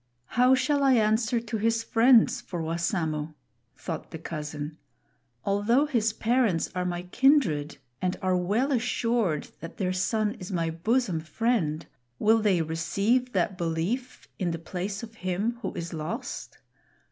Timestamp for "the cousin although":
4.09-5.85